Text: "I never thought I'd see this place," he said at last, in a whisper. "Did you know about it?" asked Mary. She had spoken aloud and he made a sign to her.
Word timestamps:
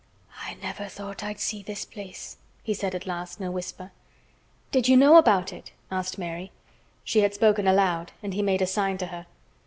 "I 0.41 0.55
never 0.63 0.87
thought 0.87 1.23
I'd 1.23 1.39
see 1.39 1.61
this 1.61 1.85
place," 1.85 2.37
he 2.63 2.73
said 2.73 2.95
at 2.95 3.05
last, 3.05 3.39
in 3.39 3.45
a 3.45 3.51
whisper. 3.51 3.91
"Did 4.71 4.87
you 4.87 4.97
know 4.97 5.17
about 5.17 5.53
it?" 5.53 5.73
asked 5.91 6.17
Mary. 6.17 6.51
She 7.03 7.19
had 7.19 7.35
spoken 7.35 7.67
aloud 7.67 8.11
and 8.23 8.33
he 8.33 8.41
made 8.41 8.63
a 8.63 8.65
sign 8.65 8.97
to 8.97 9.05
her. 9.05 9.27